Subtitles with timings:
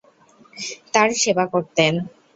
[0.93, 1.93] তার সেবা করতেন।